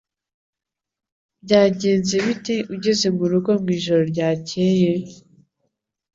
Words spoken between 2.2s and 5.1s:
bite ugeze murugo mwijoro ryakeye?